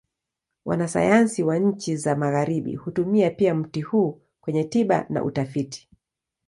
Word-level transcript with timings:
Wanasayansi 0.65 1.43
wa 1.43 1.57
nchi 1.59 1.97
za 1.97 2.15
Magharibi 2.15 2.75
hutumia 2.75 3.31
pia 3.31 3.55
mti 3.55 3.81
huu 3.81 4.21
kwenye 4.41 4.63
tiba 4.63 5.05
na 5.09 5.23
utafiti. 5.23 5.89